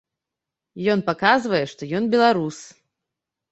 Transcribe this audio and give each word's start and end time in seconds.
Ён 0.93 1.03
паказвае, 1.09 1.61
што 1.75 1.81
ён 2.01 2.11
беларус. 2.17 2.57